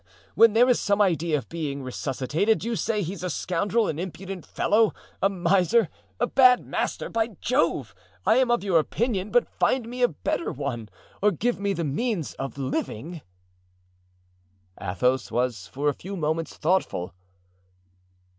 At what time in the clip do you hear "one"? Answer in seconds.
10.51-10.89